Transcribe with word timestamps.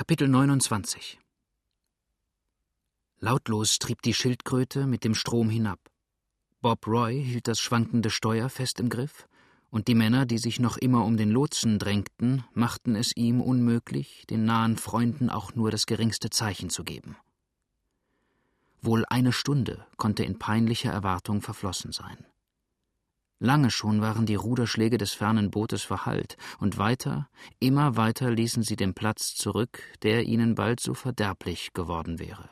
Kapitel 0.00 0.28
29 0.28 1.18
Lautlos 3.18 3.78
trieb 3.78 4.00
die 4.00 4.14
Schildkröte 4.14 4.86
mit 4.86 5.04
dem 5.04 5.14
Strom 5.14 5.50
hinab. 5.50 5.78
Bob 6.62 6.86
Roy 6.86 7.22
hielt 7.22 7.46
das 7.46 7.60
schwankende 7.60 8.08
Steuer 8.08 8.48
fest 8.48 8.80
im 8.80 8.88
Griff, 8.88 9.28
und 9.68 9.88
die 9.88 9.94
Männer, 9.94 10.24
die 10.24 10.38
sich 10.38 10.58
noch 10.58 10.78
immer 10.78 11.04
um 11.04 11.18
den 11.18 11.30
Lotsen 11.30 11.78
drängten, 11.78 12.44
machten 12.54 12.96
es 12.96 13.14
ihm 13.14 13.42
unmöglich, 13.42 14.24
den 14.30 14.46
nahen 14.46 14.78
Freunden 14.78 15.28
auch 15.28 15.54
nur 15.54 15.70
das 15.70 15.84
geringste 15.84 16.30
Zeichen 16.30 16.70
zu 16.70 16.82
geben. 16.82 17.18
Wohl 18.80 19.04
eine 19.10 19.34
Stunde 19.34 19.86
konnte 19.98 20.24
in 20.24 20.38
peinlicher 20.38 20.92
Erwartung 20.92 21.42
verflossen 21.42 21.92
sein. 21.92 22.24
Lange 23.42 23.70
schon 23.70 24.02
waren 24.02 24.26
die 24.26 24.34
Ruderschläge 24.34 24.98
des 24.98 25.14
fernen 25.14 25.50
Bootes 25.50 25.82
verhallt, 25.82 26.36
und 26.58 26.76
weiter, 26.76 27.30
immer 27.58 27.96
weiter 27.96 28.30
ließen 28.30 28.62
sie 28.62 28.76
den 28.76 28.92
Platz 28.92 29.34
zurück, 29.34 29.82
der 30.02 30.24
ihnen 30.24 30.54
bald 30.54 30.78
so 30.78 30.92
verderblich 30.92 31.72
geworden 31.72 32.18
wäre. 32.18 32.50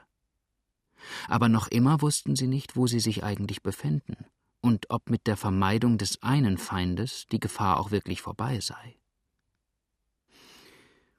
Aber 1.28 1.50
noch 1.50 1.68
immer 1.68 2.00
wussten 2.00 2.36
sie 2.36 2.46
nicht, 2.46 2.74
wo 2.74 2.86
sie 2.86 3.00
sich 3.00 3.22
eigentlich 3.22 3.62
befänden 3.62 4.16
und 4.62 4.86
ob 4.88 5.10
mit 5.10 5.26
der 5.26 5.36
Vermeidung 5.36 5.98
des 5.98 6.22
einen 6.22 6.56
Feindes 6.56 7.26
die 7.30 7.38
Gefahr 7.38 7.78
auch 7.78 7.90
wirklich 7.90 8.22
vorbei 8.22 8.58
sei. 8.60 8.96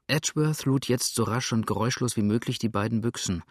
Edgeworth 0.08 0.66
lud 0.66 0.88
jetzt 0.88 1.14
so 1.14 1.24
rasch 1.24 1.54
und 1.54 1.68
geräuschlos 1.68 2.18
wie 2.18 2.24
möglich 2.24 2.58
die 2.58 2.70
beiden 2.70 3.02
Büchsen, 3.02 3.44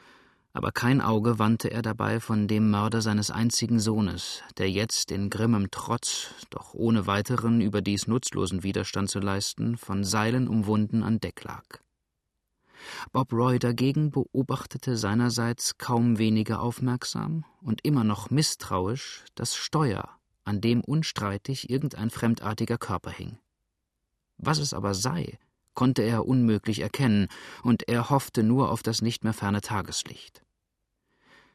aber 0.52 0.72
kein 0.72 1.00
Auge 1.00 1.38
wandte 1.38 1.70
er 1.70 1.82
dabei 1.82 2.20
von 2.20 2.48
dem 2.48 2.70
Mörder 2.70 3.02
seines 3.02 3.30
einzigen 3.30 3.80
Sohnes, 3.80 4.42
der 4.56 4.70
jetzt 4.70 5.10
in 5.12 5.30
grimmem 5.30 5.70
Trotz, 5.70 6.34
doch 6.50 6.74
ohne 6.74 7.06
weiteren 7.06 7.60
überdies 7.60 8.06
nutzlosen 8.06 8.62
Widerstand 8.62 9.10
zu 9.10 9.20
leisten, 9.20 9.76
von 9.76 10.04
Seilen 10.04 10.48
umwunden 10.48 11.02
an 11.02 11.20
Deck 11.20 11.44
lag. 11.44 11.64
Bob 13.12 13.32
Roy 13.32 13.58
dagegen 13.58 14.10
beobachtete 14.10 14.96
seinerseits 14.96 15.78
kaum 15.78 16.18
weniger 16.18 16.62
aufmerksam 16.62 17.44
und 17.60 17.84
immer 17.84 18.04
noch 18.04 18.30
misstrauisch 18.30 19.24
das 19.34 19.56
Steuer, 19.56 20.08
an 20.44 20.60
dem 20.60 20.80
unstreitig 20.80 21.70
irgendein 21.70 22.10
fremdartiger 22.10 22.78
Körper 22.78 23.10
hing. 23.10 23.38
Was 24.38 24.58
es 24.58 24.72
aber 24.72 24.94
sei, 24.94 25.38
konnte 25.78 26.02
er 26.02 26.26
unmöglich 26.26 26.80
erkennen, 26.80 27.28
und 27.62 27.88
er 27.88 28.10
hoffte 28.10 28.42
nur 28.42 28.72
auf 28.72 28.82
das 28.82 29.00
nicht 29.00 29.22
mehr 29.22 29.32
ferne 29.32 29.60
Tageslicht. 29.60 30.42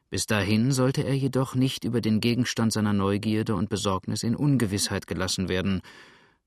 Bis 0.10 0.28
dahin 0.28 0.72
sollte 0.72 1.04
er 1.04 1.14
jedoch 1.14 1.56
nicht 1.56 1.84
über 1.84 2.00
den 2.00 2.22
Gegenstand 2.22 2.72
seiner 2.72 2.94
Neugierde 2.94 3.54
und 3.54 3.68
Besorgnis 3.68 4.24
in 4.24 4.38
Ungewissheit 4.38 5.08
gelassen 5.08 5.50
werden, 5.50 5.82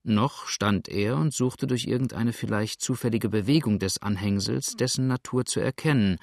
noch 0.05 0.47
stand 0.47 0.89
er 0.89 1.19
und 1.19 1.35
suchte 1.35 1.67
durch 1.67 1.85
irgendeine 1.85 2.33
vielleicht 2.33 2.81
zufällige 2.81 3.29
Bewegung 3.29 3.79
des 3.79 4.01
Anhängsels 4.01 4.77
dessen 4.77 5.07
Natur 5.07 5.45
zu 5.45 5.61
erkennen, 5.61 6.17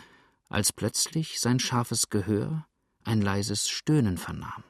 als 0.50 0.74
plötzlich 0.74 1.40
sein 1.40 1.60
scharfes 1.60 2.10
Gehör 2.10 2.66
ein 3.04 3.22
leises 3.22 3.70
Stöhnen 3.70 4.18
vernahm. 4.18 4.64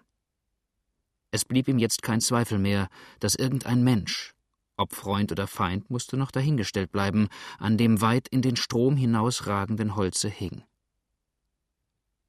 Es 1.31 1.45
blieb 1.45 1.69
ihm 1.69 1.79
jetzt 1.79 2.03
kein 2.03 2.19
Zweifel 2.19 2.59
mehr, 2.59 2.89
dass 3.21 3.35
irgendein 3.35 3.85
Mensch, 3.85 4.32
ob 4.77 4.93
Freund 4.93 5.31
oder 5.31 5.47
Feind 5.47 5.89
musste 5.89 6.17
noch 6.17 6.31
dahingestellt 6.31 6.91
bleiben, 6.91 7.27
an 7.59 7.77
dem 7.77 8.01
weit 8.01 8.27
in 8.27 8.41
den 8.41 8.55
Strom 8.55 8.95
hinausragenden 8.95 9.95
Holze 9.95 10.29
hing. 10.29 10.63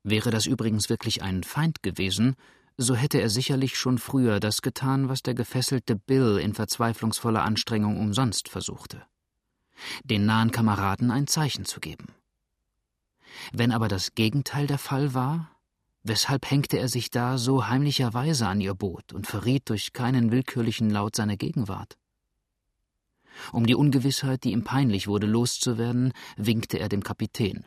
Wäre 0.02 0.30
das 0.30 0.46
übrigens 0.46 0.90
wirklich 0.90 1.22
ein 1.22 1.42
Feind 1.42 1.82
gewesen, 1.82 2.36
so 2.76 2.94
hätte 2.94 3.20
er 3.20 3.30
sicherlich 3.30 3.76
schon 3.76 3.98
früher 3.98 4.40
das 4.40 4.60
getan, 4.60 5.08
was 5.08 5.22
der 5.22 5.34
gefesselte 5.34 5.96
Bill 5.96 6.38
in 6.38 6.54
verzweiflungsvoller 6.54 7.42
Anstrengung 7.42 7.98
umsonst 7.98 8.48
versuchte 8.48 9.06
den 10.04 10.26
nahen 10.26 10.50
Kameraden 10.50 11.10
ein 11.10 11.26
Zeichen 11.26 11.64
zu 11.64 11.80
geben. 11.80 12.06
Wenn 13.52 13.72
aber 13.72 13.88
das 13.88 14.14
Gegenteil 14.14 14.66
der 14.66 14.78
Fall 14.78 15.14
war, 15.14 15.50
weshalb 16.02 16.50
hängte 16.50 16.78
er 16.78 16.88
sich 16.88 17.10
da 17.10 17.38
so 17.38 17.66
heimlicherweise 17.66 18.46
an 18.46 18.60
ihr 18.60 18.74
Boot 18.74 19.12
und 19.12 19.26
verriet 19.26 19.68
durch 19.68 19.92
keinen 19.92 20.30
willkürlichen 20.30 20.90
Laut 20.90 21.16
seine 21.16 21.36
Gegenwart? 21.36 21.96
Um 23.52 23.66
die 23.66 23.74
Ungewissheit, 23.74 24.44
die 24.44 24.52
ihm 24.52 24.64
peinlich 24.64 25.08
wurde, 25.08 25.26
loszuwerden, 25.26 26.12
winkte 26.36 26.78
er 26.78 26.88
dem 26.88 27.02
Kapitän. 27.02 27.66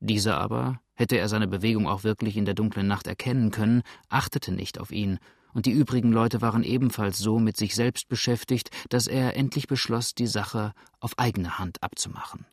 Dieser 0.00 0.38
aber, 0.38 0.80
hätte 0.94 1.16
er 1.16 1.28
seine 1.28 1.48
Bewegung 1.48 1.88
auch 1.88 2.04
wirklich 2.04 2.36
in 2.36 2.44
der 2.44 2.54
dunklen 2.54 2.86
Nacht 2.86 3.06
erkennen 3.06 3.50
können, 3.50 3.82
achtete 4.08 4.52
nicht 4.52 4.78
auf 4.78 4.92
ihn, 4.92 5.18
und 5.54 5.66
die 5.66 5.72
übrigen 5.72 6.12
Leute 6.12 6.40
waren 6.40 6.62
ebenfalls 6.62 7.18
so 7.18 7.38
mit 7.38 7.56
sich 7.56 7.74
selbst 7.74 8.08
beschäftigt, 8.08 8.70
dass 8.90 9.06
er 9.06 9.36
endlich 9.36 9.66
beschloss, 9.66 10.14
die 10.14 10.26
Sache 10.26 10.72
auf 11.00 11.18
eigene 11.18 11.58
Hand 11.58 11.82
abzumachen. 11.82 12.46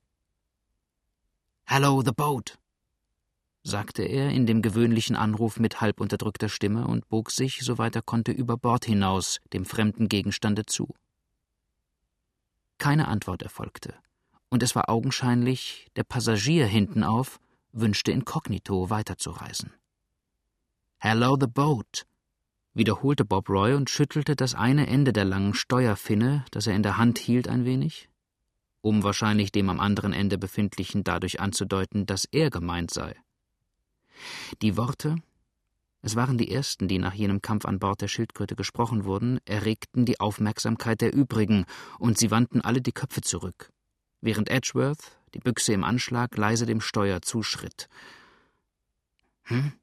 Hello, 1.66 2.02
the 2.04 2.12
boat! 2.12 2.58
sagte 3.64 4.04
er 4.04 4.30
in 4.30 4.46
dem 4.46 4.62
gewöhnlichen 4.62 5.16
Anruf 5.16 5.60
mit 5.60 5.82
halb 5.82 6.00
unterdrückter 6.00 6.50
Stimme 6.50 6.88
und 6.88 7.10
bog 7.10 7.32
sich, 7.32 7.62
soweit 7.62 7.96
er 7.96 8.04
konnte, 8.04 8.32
über 8.32 8.58
Bord 8.58 8.86
hinaus 8.86 9.40
dem 9.54 9.66
fremden 9.66 10.08
Gegenstande 10.08 10.68
zu. 10.68 10.94
Keine 12.86 13.08
Antwort 13.08 13.42
erfolgte, 13.42 13.96
und 14.50 14.62
es 14.62 14.76
war 14.76 14.90
augenscheinlich, 14.92 15.88
der 15.96 16.04
Passagier 16.04 16.68
hintenauf 16.68 17.40
wünschte 17.72 18.12
inkognito 18.12 18.92
weiterzureisen. 18.92 19.74
Hello, 21.00 21.36
the 21.36 21.48
boat! 21.48 22.06
wiederholte 22.76 23.26
Bob 23.26 23.50
Roy 23.50 23.74
und 23.74 23.90
schüttelte 23.90 24.36
das 24.36 24.54
eine 24.54 24.86
Ende 24.86 25.14
der 25.14 25.26
langen 25.26 25.56
Steuerfinne, 25.56 26.46
das 26.52 26.68
er 26.68 26.76
in 26.76 26.84
der 26.84 27.00
Hand 27.00 27.18
hielt, 27.18 27.48
ein 27.48 27.66
wenig, 27.66 28.08
um 28.82 29.02
wahrscheinlich 29.02 29.52
dem 29.52 29.72
am 29.72 29.80
anderen 29.80 30.14
Ende 30.14 30.38
befindlichen 30.38 31.04
dadurch 31.04 31.40
anzudeuten, 31.40 32.06
dass 32.06 32.26
er 32.26 32.52
gemeint 32.52 32.92
sei. 32.92 33.16
Die 34.62 34.78
Worte, 34.78 35.16
es 36.06 36.16
waren 36.16 36.38
die 36.38 36.52
ersten, 36.52 36.88
die 36.88 37.00
nach 37.00 37.16
jenem 37.16 37.42
Kampf 37.42 37.66
an 37.66 37.80
Bord 37.80 38.00
der 38.00 38.08
Schildkröte 38.08 38.56
gesprochen 38.56 39.06
wurden, 39.06 39.40
erregten 39.46 40.06
die 40.06 40.20
Aufmerksamkeit 40.20 41.02
der 41.02 41.12
übrigen, 41.12 41.66
und 41.98 42.20
sie 42.20 42.30
wandten 42.30 42.62
alle 42.62 42.80
die 42.80 42.92
Köpfe 42.92 43.22
zurück, 43.22 43.72
während 44.22 44.52
Edgeworth, 44.52 45.18
die 45.34 45.40
Büchse 45.40 45.74
im 45.74 45.84
Anschlag, 45.84 46.38
leise 46.38 46.68
dem 46.68 46.80
Steuer 46.80 47.24
zuschritt. 47.24 47.90
Hm? 49.46 49.74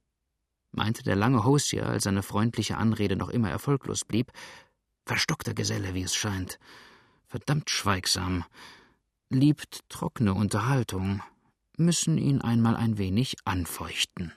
meinte 0.71 1.03
der 1.03 1.17
lange 1.17 1.45
Hosier, 1.45 1.87
als 1.87 2.05
seine 2.05 2.23
freundliche 2.23 2.77
Anrede 2.77 3.17
noch 3.17 3.29
immer 3.29 3.51
erfolglos 3.51 4.05
blieb. 4.05 4.31
Verstockter 5.05 5.55
Geselle, 5.55 5.93
wie 5.93 6.03
es 6.03 6.15
scheint. 6.15 6.61
Verdammt 7.27 7.69
schweigsam. 7.69 8.45
Liebt 9.29 9.81
trockene 9.89 10.35
Unterhaltung. 10.35 11.21
Müssen 11.77 12.17
ihn 12.17 12.41
einmal 12.41 12.77
ein 12.77 12.97
wenig 12.97 13.35
anfeuchten. 13.45 14.33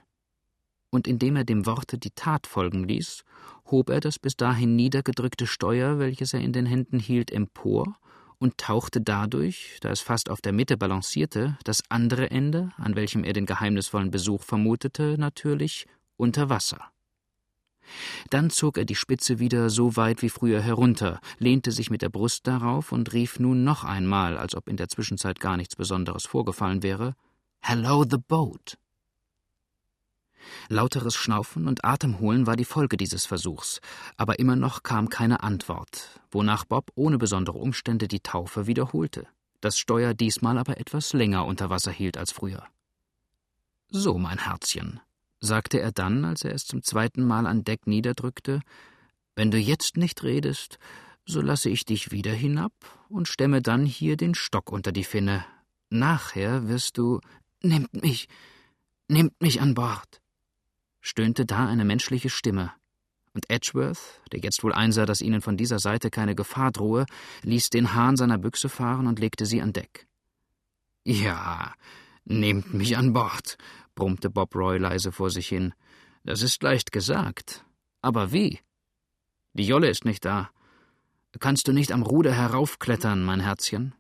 Und 0.96 1.10
indem 1.10 1.36
er 1.36 1.44
dem 1.44 1.66
Worte 1.66 1.98
die 1.98 2.12
Tat 2.12 2.48
folgen 2.48 2.88
ließ, 2.88 3.26
hob 3.70 3.90
er 3.90 4.00
das 4.00 4.18
bis 4.18 4.38
dahin 4.38 4.78
niedergedrückte 4.78 5.46
Steuer, 5.46 6.00
welches 6.00 6.34
er 6.34 6.40
in 6.40 6.54
den 6.54 6.66
Händen 6.66 7.00
hielt, 7.00 7.32
empor 7.32 7.98
und 8.38 8.58
tauchte 8.58 9.02
dadurch, 9.02 9.78
da 9.82 9.90
es 9.90 10.00
fast 10.00 10.30
auf 10.30 10.40
der 10.40 10.54
Mitte 10.54 10.78
balancierte, 10.78 11.58
das 11.66 11.84
andere 11.90 12.32
Ende, 12.32 12.72
an 12.78 12.96
welchem 12.96 13.26
er 13.26 13.34
den 13.34 13.46
geheimnisvollen 13.46 14.10
Besuch 14.10 14.44
vermutete, 14.44 15.18
natürlich 15.18 15.86
unter 16.16 16.48
Wasser. 16.48 16.80
Dann 18.30 18.50
zog 18.50 18.78
er 18.78 18.86
die 18.86 18.96
Spitze 18.96 19.38
wieder 19.38 19.70
so 19.70 19.98
weit 19.98 20.22
wie 20.22 20.30
früher 20.30 20.62
herunter, 20.62 21.20
lehnte 21.40 21.74
sich 21.74 21.90
mit 21.90 22.04
der 22.04 22.10
Brust 22.10 22.48
darauf 22.48 22.94
und 22.94 23.12
rief 23.12 23.38
nun 23.38 23.66
noch 23.66 23.84
einmal, 23.84 24.38
als 24.38 24.56
ob 24.56 24.70
in 24.70 24.78
der 24.78 24.88
Zwischenzeit 24.88 25.42
gar 25.42 25.58
nichts 25.58 25.76
Besonderes 25.76 26.26
vorgefallen 26.26 26.84
wäre 26.84 27.16
Hello, 27.60 28.06
the 28.10 28.18
boat. 28.18 28.78
Lauteres 30.70 31.16
Schnaufen 31.16 31.68
und 31.68 31.86
Atemholen 31.86 32.48
war 32.48 32.56
die 32.56 32.66
Folge 32.66 32.98
dieses 32.98 33.26
Versuchs, 33.26 33.82
aber 34.18 34.40
immer 34.40 34.56
noch 34.56 34.84
kam 34.84 35.10
keine 35.10 35.44
Antwort, 35.44 36.20
wonach 36.32 36.66
Bob 36.66 36.92
ohne 36.96 37.18
besondere 37.18 37.58
Umstände 37.58 38.08
die 38.08 38.20
Taufe 38.20 38.68
wiederholte, 38.68 39.28
das 39.62 39.78
Steuer 39.78 40.14
diesmal 40.14 40.58
aber 40.58 40.78
etwas 40.80 41.14
länger 41.14 41.46
unter 41.46 41.70
Wasser 41.70 41.92
hielt 41.92 42.18
als 42.18 42.32
früher. 42.32 42.64
So, 43.90 44.18
mein 44.18 44.40
Herzchen, 44.40 45.00
sagte 45.40 45.80
er 45.80 45.92
dann, 45.92 46.26
als 46.26 46.44
er 46.44 46.54
es 46.54 46.66
zum 46.66 46.84
zweiten 46.84 47.24
Mal 47.24 47.46
an 47.46 47.64
Deck 47.64 47.88
niederdrückte, 47.88 48.62
wenn 49.36 49.52
du 49.52 49.58
jetzt 49.58 49.98
nicht 49.98 50.24
redest, 50.24 50.80
so 51.26 51.42
lasse 51.42 51.70
ich 51.70 51.86
dich 51.86 52.12
wieder 52.12 52.34
hinab 52.34 52.72
und 53.10 53.28
stemme 53.28 53.62
dann 53.62 53.86
hier 53.86 54.16
den 54.16 54.36
Stock 54.36 54.72
unter 54.72 54.92
die 54.92 55.04
Finne. 55.04 55.46
Nachher 55.90 56.68
wirst 56.68 56.98
du. 56.98 57.20
Nehmt 57.62 57.94
mich, 58.00 58.28
nehmt 59.08 59.42
mich 59.42 59.60
an 59.60 59.74
Bord, 59.74 60.22
stöhnte 61.06 61.46
da 61.46 61.68
eine 61.68 61.86
menschliche 61.86 62.30
Stimme. 62.30 62.74
Und 63.34 63.50
Edgeworth, 63.50 64.22
der 64.32 64.40
jetzt 64.40 64.64
wohl 64.64 64.74
einsah, 64.74 65.06
dass 65.06 65.22
ihnen 65.22 65.42
von 65.42 65.58
dieser 65.58 65.80
Seite 65.80 66.10
keine 66.10 66.36
Gefahr 66.36 66.72
drohe, 66.72 67.06
ließ 67.44 67.70
den 67.70 67.94
Hahn 67.94 68.16
seiner 68.16 68.38
Büchse 68.38 68.70
fahren 68.70 69.06
und 69.08 69.20
legte 69.20 69.46
sie 69.46 69.62
an 69.62 69.74
Deck. 69.74 70.08
Ja, 71.04 71.74
nehmt 72.24 72.74
mich 72.74 72.98
an 72.98 73.14
Bord, 73.14 73.58
brummte 73.94 74.30
Bob 74.30 74.56
Roy 74.56 74.78
leise 74.78 75.12
vor 75.12 75.30
sich 75.30 75.48
hin. 75.48 75.74
Das 76.24 76.42
ist 76.42 76.64
leicht 76.64 76.92
gesagt. 76.92 77.64
Aber 78.02 78.32
wie? 78.32 78.60
Die 79.54 79.68
Jolle 79.68 79.90
ist 79.90 80.06
nicht 80.06 80.26
da. 80.26 80.50
Kannst 81.40 81.68
du 81.68 81.74
nicht 81.74 81.92
am 81.92 82.02
Ruder 82.02 82.34
heraufklettern, 82.34 83.24
mein 83.24 83.42
Herzchen? 83.42 83.94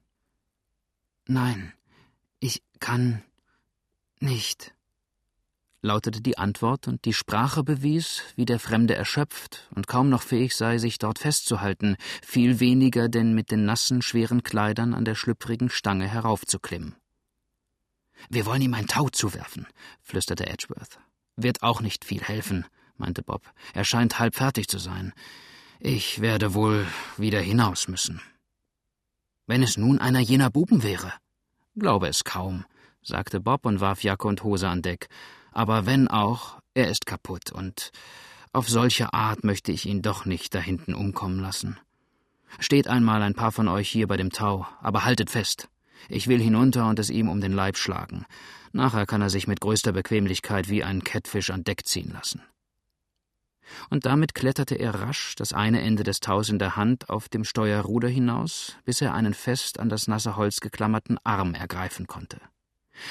Nein, 1.27 1.73
Kann 2.79 3.23
nicht, 4.19 4.75
lautete 5.85 6.19
die 6.21 6.37
Antwort, 6.37 6.87
und 6.87 7.05
die 7.05 7.13
Sprache 7.13 7.63
bewies, 7.63 8.23
wie 8.35 8.45
der 8.45 8.59
Fremde 8.59 8.95
erschöpft 8.95 9.69
und 9.75 9.87
kaum 9.87 10.09
noch 10.09 10.23
fähig 10.23 10.55
sei, 10.55 10.79
sich 10.79 10.97
dort 10.97 11.19
festzuhalten, 11.19 11.95
viel 12.21 12.59
weniger 12.59 13.07
denn 13.07 13.33
mit 13.33 13.51
den 13.51 13.65
nassen, 13.65 14.01
schweren 14.01 14.43
Kleidern 14.43 14.93
an 14.93 15.05
der 15.05 15.15
schlüpfrigen 15.15 15.69
Stange 15.69 16.07
heraufzuklimmen. 16.07 16.95
Wir 18.29 18.45
wollen 18.45 18.63
ihm 18.63 18.73
ein 18.73 18.87
Tau 18.87 19.09
zuwerfen, 19.09 19.67
flüsterte 20.01 20.47
Edgeworth. 20.47 20.99
Wird 21.35 21.61
auch 21.61 21.81
nicht 21.81 22.03
viel 22.03 22.23
helfen, 22.23 22.65
meinte 22.97 23.21
Bob. 23.21 23.43
Er 23.73 23.83
scheint 23.83 24.19
halb 24.19 24.35
fertig 24.35 24.67
zu 24.67 24.79
sein. 24.79 25.13
Ich 25.79 26.21
werde 26.21 26.53
wohl 26.53 26.87
wieder 27.17 27.41
hinaus 27.41 27.87
müssen. 27.87 28.21
Wenn 29.45 29.61
es 29.61 29.77
nun 29.77 29.99
einer 29.99 30.19
jener 30.21 30.49
Buben 30.49 30.81
wäre. 30.81 31.13
Glaube 31.75 32.07
es 32.07 32.23
kaum, 32.23 32.65
sagte 33.03 33.39
Bob 33.39 33.65
und 33.65 33.81
warf 33.81 34.01
Jacke 34.01 34.27
und 34.27 34.43
Hose 34.43 34.67
an 34.67 34.81
Deck. 34.81 35.09
Aber 35.55 35.85
wenn 35.85 36.09
auch, 36.09 36.59
er 36.73 36.89
ist 36.89 37.05
kaputt, 37.05 37.53
und 37.53 37.93
auf 38.51 38.67
solche 38.67 39.13
Art 39.13 39.45
möchte 39.45 39.71
ich 39.71 39.85
ihn 39.85 40.01
doch 40.01 40.25
nicht 40.25 40.53
da 40.53 40.59
hinten 40.59 40.93
umkommen 40.93 41.39
lassen. 41.39 41.79
Steht 42.59 42.89
einmal 42.89 43.21
ein 43.21 43.35
paar 43.35 43.53
von 43.53 43.69
euch 43.69 43.89
hier 43.89 44.07
bei 44.07 44.17
dem 44.17 44.31
Tau, 44.31 44.67
aber 44.81 45.05
haltet 45.05 45.29
fest. 45.29 45.69
Ich 46.09 46.27
will 46.27 46.41
hinunter 46.41 46.89
und 46.89 46.99
es 46.99 47.09
ihm 47.09 47.29
um 47.29 47.39
den 47.39 47.53
Leib 47.53 47.77
schlagen. 47.77 48.25
Nachher 48.73 49.05
kann 49.05 49.21
er 49.21 49.29
sich 49.29 49.47
mit 49.47 49.61
größter 49.61 49.93
Bequemlichkeit 49.93 50.67
wie 50.67 50.83
ein 50.83 51.05
Kettfisch 51.05 51.49
an 51.51 51.63
Deck 51.63 51.87
ziehen 51.87 52.11
lassen. 52.11 52.41
Und 53.89 54.05
damit 54.05 54.35
kletterte 54.35 54.75
er 54.75 54.93
rasch, 54.93 55.35
das 55.35 55.53
eine 55.53 55.81
Ende 55.81 56.03
des 56.03 56.19
Taus 56.19 56.49
in 56.49 56.59
der 56.59 56.75
Hand, 56.75 57.09
auf 57.09 57.29
dem 57.29 57.45
Steuerruder 57.45 58.09
hinaus, 58.09 58.75
bis 58.83 58.99
er 58.99 59.13
einen 59.13 59.33
fest 59.33 59.79
an 59.79 59.87
das 59.87 60.09
nasse 60.09 60.35
Holz 60.35 60.59
geklammerten 60.59 61.17
Arm 61.23 61.53
ergreifen 61.53 62.07
konnte. 62.07 62.41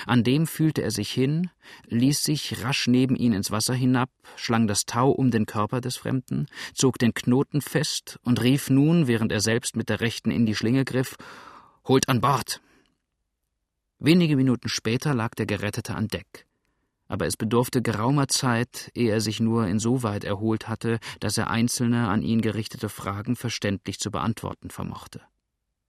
An 0.07 0.25
dem 0.25 0.47
fühlte 0.47 0.83
er 0.83 0.91
sich 0.91 1.11
hin, 1.11 1.51
ließ 1.89 2.23
sich 2.23 2.63
rasch 2.63 2.87
neben 2.87 3.17
ihn 3.17 3.33
ins 3.33 3.51
Wasser 3.51 3.75
hinab, 3.75 4.11
schlang 4.37 4.67
das 4.67 4.87
Tau 4.87 5.11
um 5.11 5.31
den 5.31 5.47
Körper 5.47 5.81
des 5.81 5.97
Fremden, 5.97 6.47
zog 6.73 6.99
den 6.99 7.15
Knoten 7.15 7.61
fest 7.61 8.19
und 8.23 8.43
rief 8.43 8.71
nun, 8.71 9.07
während 9.07 9.33
er 9.33 9.41
selbst 9.41 9.77
mit 9.77 9.89
der 9.89 10.01
rechten 10.01 10.31
in 10.31 10.47
die 10.47 10.55
Schlinge 10.55 10.85
griff, 10.85 11.17
Holt 11.87 12.09
an 12.09 12.21
Bord! 12.21 12.63
Wenige 13.99 14.37
Minuten 14.37 14.69
später 14.69 15.15
lag 15.15 15.35
der 15.35 15.47
Gerettete 15.47 15.95
an 15.95 16.09
Deck. 16.09 16.47
Aber 17.09 17.27
es 17.27 17.37
bedurfte 17.37 17.83
geraumer 17.83 18.29
Zeit, 18.29 18.91
ehe 18.95 19.11
er 19.11 19.21
sich 19.21 19.41
nur 19.41 19.67
insoweit 19.67 20.25
erholt 20.25 20.69
hatte, 20.69 20.99
dass 21.21 21.39
er 21.39 21.51
einzelne 21.51 22.09
an 22.09 22.23
ihn 22.23 22.41
gerichtete 22.41 22.89
Fragen 22.89 23.37
verständlich 23.37 23.99
zu 24.01 24.11
beantworten 24.11 24.71
vermochte. 24.71 25.21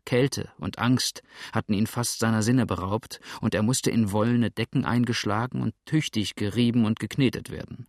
Kälte 0.05 0.49
und 0.57 0.79
Angst 0.79 1.23
hatten 1.51 1.73
ihn 1.73 1.87
fast 1.87 2.19
seiner 2.19 2.43
Sinne 2.43 2.65
beraubt, 2.65 3.19
und 3.41 3.53
er 3.55 3.63
musste 3.63 3.91
in 3.91 4.11
wollene 4.11 4.51
Decken 4.51 4.85
eingeschlagen 4.85 5.61
und 5.61 5.73
tüchtig 5.85 6.35
gerieben 6.35 6.85
und 6.85 6.99
geknetet 6.99 7.49
werden. 7.49 7.87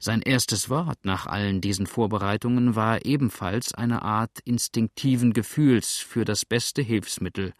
Sein 0.00 0.22
erstes 0.22 0.70
Wort 0.70 1.04
nach 1.04 1.26
allen 1.26 1.60
diesen 1.60 1.86
Vorbereitungen 1.86 2.76
war 2.76 3.04
ebenfalls 3.04 3.74
eine 3.74 4.02
Art 4.02 4.38
instinktiven 4.44 5.32
Gefühls 5.32 5.96
für 5.96 6.24
das 6.24 6.44
beste 6.44 6.82
Hilfsmittel, 6.82 7.52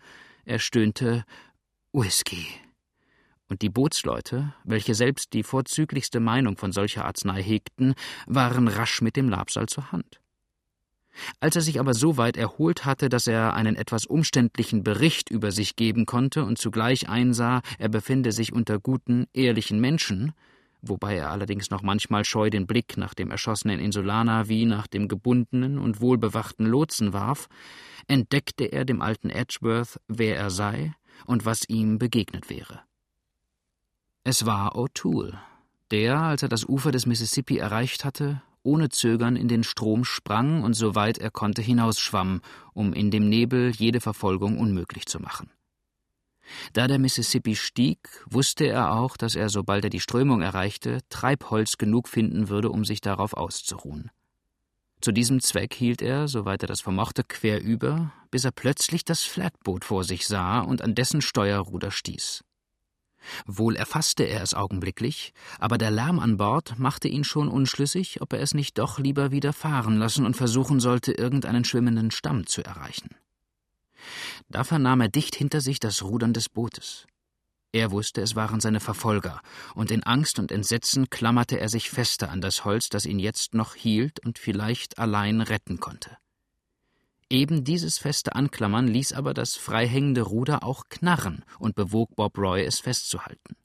er 0.44 0.58
stöhnte 0.58 1.24
Whisky. 1.92 2.46
Und 3.48 3.62
die 3.62 3.70
Bootsleute, 3.70 4.54
welche 4.64 4.94
selbst 4.94 5.32
die 5.32 5.42
vorzüglichste 5.42 6.20
Meinung 6.20 6.56
von 6.56 6.70
solcher 6.70 7.06
Arznei 7.06 7.42
hegten, 7.42 7.94
waren 8.26 8.68
rasch 8.68 9.00
mit 9.00 9.16
dem 9.16 9.28
Labsal 9.28 9.66
zur 9.66 9.90
Hand. 9.90 10.20
Als 11.40 11.54
er 11.54 11.62
sich 11.62 11.78
aber 11.78 11.94
so 11.94 12.16
weit 12.16 12.36
erholt 12.36 12.84
hatte, 12.84 13.08
dass 13.08 13.28
er 13.28 13.54
einen 13.54 13.76
etwas 13.76 14.06
umständlichen 14.06 14.82
Bericht 14.82 15.30
über 15.30 15.52
sich 15.52 15.76
geben 15.76 16.04
konnte 16.04 16.44
und 16.44 16.58
zugleich 16.58 17.08
einsah, 17.08 17.62
er 17.78 17.88
befinde 17.88 18.32
sich 18.32 18.52
unter 18.52 18.80
guten, 18.80 19.26
ehrlichen 19.32 19.80
Menschen, 19.80 20.32
wobei 20.82 21.16
er 21.16 21.30
allerdings 21.30 21.70
noch 21.70 21.82
manchmal 21.82 22.24
scheu 22.24 22.50
den 22.50 22.66
Blick 22.66 22.96
nach 22.96 23.14
dem 23.14 23.30
erschossenen 23.30 23.78
Insulaner 23.78 24.48
wie 24.48 24.64
nach 24.64 24.88
dem 24.88 25.06
gebundenen 25.06 25.78
und 25.78 26.00
wohlbewachten 26.00 26.66
Lotsen 26.66 27.12
warf, 27.12 27.48
entdeckte 28.08 28.64
er 28.64 28.84
dem 28.84 29.00
alten 29.00 29.30
Edgeworth, 29.30 30.00
wer 30.08 30.36
er 30.36 30.50
sei 30.50 30.92
und 31.26 31.44
was 31.44 31.68
ihm 31.68 31.98
begegnet 31.98 32.50
wäre. 32.50 32.80
Es 34.24 34.44
war 34.44 34.74
O'Toole, 34.76 35.38
der, 35.92 36.18
als 36.18 36.42
er 36.42 36.48
das 36.48 36.64
Ufer 36.64 36.90
des 36.90 37.06
Mississippi 37.06 37.58
erreicht 37.58 38.04
hatte, 38.04 38.42
ohne 38.62 38.88
Zögern 38.88 39.36
in 39.36 39.48
den 39.48 39.64
Strom 39.64 40.04
sprang 40.04 40.62
und 40.62 40.74
soweit 40.74 41.18
er 41.18 41.30
konnte 41.30 41.62
hinausschwamm, 41.62 42.40
um 42.74 42.92
in 42.92 43.10
dem 43.10 43.28
Nebel 43.28 43.70
jede 43.70 44.00
Verfolgung 44.00 44.58
unmöglich 44.58 45.06
zu 45.06 45.20
machen. 45.20 45.50
Da 46.72 46.86
der 46.86 46.98
Mississippi 46.98 47.56
stieg, 47.56 47.98
wusste 48.26 48.66
er 48.66 48.92
auch, 48.94 49.16
dass 49.16 49.34
er, 49.34 49.48
sobald 49.48 49.84
er 49.84 49.90
die 49.90 50.00
Strömung 50.00 50.40
erreichte, 50.40 51.00
Treibholz 51.10 51.76
genug 51.78 52.08
finden 52.08 52.48
würde, 52.48 52.70
um 52.70 52.84
sich 52.84 53.00
darauf 53.00 53.34
auszuruhen. 53.34 54.10
Zu 55.00 55.12
diesem 55.12 55.40
Zweck 55.40 55.74
hielt 55.74 56.02
er, 56.02 56.26
soweit 56.26 56.62
er 56.62 56.66
das 56.66 56.80
vermochte, 56.80 57.22
querüber, 57.22 58.12
bis 58.30 58.44
er 58.44 58.50
plötzlich 58.50 59.04
das 59.04 59.22
Flatboot 59.22 59.84
vor 59.84 60.02
sich 60.02 60.26
sah 60.26 60.60
und 60.60 60.82
an 60.82 60.94
dessen 60.94 61.22
Steuerruder 61.22 61.90
stieß. 61.90 62.42
Wohl 63.46 63.76
erfasste 63.76 64.24
er 64.24 64.42
es 64.42 64.54
augenblicklich, 64.54 65.32
aber 65.58 65.78
der 65.78 65.90
Lärm 65.90 66.18
an 66.18 66.36
Bord 66.36 66.78
machte 66.78 67.08
ihn 67.08 67.24
schon 67.24 67.48
unschlüssig, 67.48 68.20
ob 68.20 68.32
er 68.32 68.40
es 68.40 68.54
nicht 68.54 68.78
doch 68.78 68.98
lieber 68.98 69.30
wieder 69.30 69.52
fahren 69.52 69.98
lassen 69.98 70.24
und 70.24 70.36
versuchen 70.36 70.80
sollte, 70.80 71.12
irgendeinen 71.12 71.64
schwimmenden 71.64 72.10
Stamm 72.10 72.46
zu 72.46 72.62
erreichen. 72.62 73.10
Da 74.48 74.64
vernahm 74.64 75.00
er 75.00 75.08
dicht 75.08 75.34
hinter 75.34 75.60
sich 75.60 75.80
das 75.80 76.02
Rudern 76.02 76.32
des 76.32 76.48
Bootes. 76.48 77.06
Er 77.72 77.90
wusste, 77.90 78.22
es 78.22 78.34
waren 78.34 78.60
seine 78.60 78.80
Verfolger, 78.80 79.42
und 79.74 79.90
in 79.90 80.02
Angst 80.02 80.38
und 80.38 80.50
Entsetzen 80.50 81.10
klammerte 81.10 81.60
er 81.60 81.68
sich 81.68 81.90
fester 81.90 82.30
an 82.30 82.40
das 82.40 82.64
Holz, 82.64 82.88
das 82.88 83.04
ihn 83.04 83.18
jetzt 83.18 83.52
noch 83.52 83.74
hielt 83.74 84.24
und 84.24 84.38
vielleicht 84.38 84.98
allein 84.98 85.42
retten 85.42 85.78
konnte. 85.78 86.16
Eben 87.30 87.64
dieses 87.64 87.98
feste 87.98 88.34
Anklammern 88.34 88.88
ließ 88.88 89.12
aber 89.12 89.34
das 89.34 89.54
freihängende 89.54 90.22
Ruder 90.22 90.62
auch 90.62 90.84
knarren 90.88 91.44
und 91.58 91.74
bewog 91.74 92.16
Bob 92.16 92.38
Roy, 92.38 92.64
es 92.64 92.80
festzuhalten. 92.80 93.56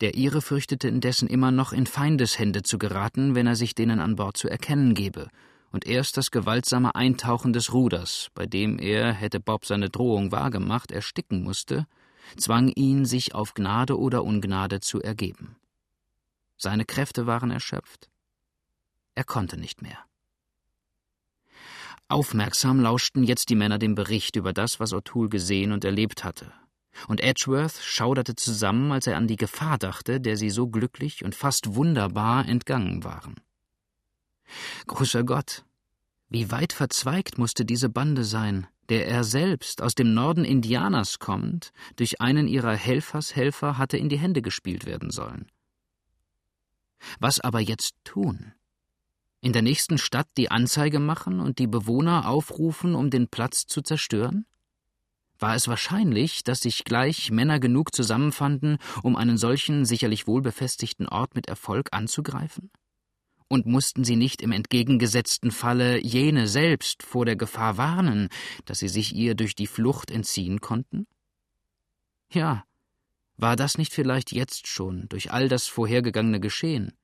Der 0.00 0.16
Ire 0.16 0.42
fürchtete 0.42 0.88
indessen 0.88 1.28
immer 1.28 1.50
noch 1.50 1.72
in 1.72 1.86
Feindeshände 1.86 2.62
zu 2.62 2.78
geraten, 2.78 3.34
wenn 3.34 3.46
er 3.46 3.56
sich 3.56 3.74
denen 3.74 4.00
an 4.00 4.16
Bord 4.16 4.36
zu 4.36 4.48
erkennen 4.48 4.94
gebe, 4.94 5.28
und 5.72 5.86
erst 5.86 6.16
das 6.16 6.30
gewaltsame 6.30 6.94
Eintauchen 6.94 7.52
des 7.52 7.72
Ruders, 7.72 8.28
bei 8.34 8.46
dem 8.46 8.78
er, 8.78 9.12
hätte 9.12 9.40
Bob 9.40 9.66
seine 9.66 9.90
Drohung 9.90 10.30
wahrgemacht, 10.30 10.92
ersticken 10.92 11.42
musste, 11.42 11.86
zwang 12.36 12.68
ihn, 12.68 13.04
sich 13.04 13.34
auf 13.34 13.54
Gnade 13.54 13.98
oder 13.98 14.24
Ungnade 14.24 14.80
zu 14.80 15.02
ergeben. 15.02 15.56
Seine 16.56 16.84
Kräfte 16.84 17.26
waren 17.26 17.50
erschöpft. 17.50 18.08
Er 19.14 19.24
konnte 19.24 19.58
nicht 19.58 19.82
mehr. 19.82 19.98
Aufmerksam 22.08 22.80
lauschten 22.80 23.24
jetzt 23.24 23.48
die 23.50 23.56
Männer 23.56 23.78
dem 23.78 23.94
Bericht 23.94 24.36
über 24.36 24.52
das, 24.52 24.78
was 24.78 24.92
O'Toole 24.92 25.28
gesehen 25.28 25.72
und 25.72 25.84
erlebt 25.84 26.22
hatte. 26.22 26.52
Und 27.08 27.20
Edgeworth 27.20 27.82
schauderte 27.82 28.36
zusammen, 28.36 28.92
als 28.92 29.06
er 29.06 29.16
an 29.16 29.26
die 29.26 29.36
Gefahr 29.36 29.76
dachte, 29.76 30.20
der 30.20 30.36
sie 30.36 30.50
so 30.50 30.68
glücklich 30.68 31.24
und 31.24 31.34
fast 31.34 31.74
wunderbar 31.74 32.46
entgangen 32.46 33.04
waren. 33.04 33.34
Großer 34.86 35.24
Gott, 35.24 35.64
wie 36.28 36.50
weit 36.50 36.72
verzweigt 36.72 37.38
musste 37.38 37.64
diese 37.64 37.88
Bande 37.88 38.24
sein, 38.24 38.66
der 38.88 39.08
er 39.08 39.24
selbst, 39.24 39.82
aus 39.82 39.94
dem 39.94 40.14
Norden 40.14 40.44
Indianers 40.44 41.18
kommend, 41.18 41.72
durch 41.96 42.20
einen 42.20 42.46
ihrer 42.46 42.74
Helfershelfer 42.74 43.78
hatte 43.78 43.96
in 43.96 44.08
die 44.08 44.18
Hände 44.18 44.42
gespielt 44.42 44.86
werden 44.86 45.10
sollen. 45.10 45.50
Was 47.18 47.40
aber 47.40 47.60
jetzt 47.60 47.94
tun? 48.04 48.52
In 49.46 49.52
der 49.52 49.62
nächsten 49.62 49.96
Stadt 49.96 50.26
die 50.36 50.50
Anzeige 50.50 50.98
machen 50.98 51.38
und 51.38 51.60
die 51.60 51.68
Bewohner 51.68 52.28
aufrufen, 52.28 52.96
um 52.96 53.10
den 53.10 53.28
Platz 53.28 53.68
zu 53.68 53.80
zerstören? 53.80 54.44
War 55.38 55.54
es 55.54 55.68
wahrscheinlich, 55.68 56.42
dass 56.42 56.58
sich 56.58 56.82
gleich 56.82 57.30
Männer 57.30 57.60
genug 57.60 57.94
zusammenfanden, 57.94 58.78
um 59.04 59.14
einen 59.14 59.38
solchen 59.38 59.84
sicherlich 59.84 60.26
wohlbefestigten 60.26 61.06
Ort 61.06 61.36
mit 61.36 61.46
Erfolg 61.46 61.90
anzugreifen? 61.92 62.72
Und 63.46 63.66
mussten 63.66 64.02
sie 64.02 64.16
nicht 64.16 64.42
im 64.42 64.50
entgegengesetzten 64.50 65.52
Falle 65.52 66.04
jene 66.04 66.48
selbst 66.48 67.04
vor 67.04 67.24
der 67.24 67.36
Gefahr 67.36 67.76
warnen, 67.76 68.30
dass 68.64 68.80
sie 68.80 68.88
sich 68.88 69.14
ihr 69.14 69.36
durch 69.36 69.54
die 69.54 69.68
Flucht 69.68 70.10
entziehen 70.10 70.60
konnten? 70.60 71.06
Ja, 72.32 72.64
war 73.36 73.54
das 73.54 73.78
nicht 73.78 73.92
vielleicht 73.92 74.32
jetzt 74.32 74.66
schon 74.66 75.08
durch 75.08 75.30
all 75.30 75.48
das 75.48 75.68
vorhergegangene 75.68 76.40
Geschehen? 76.40 76.94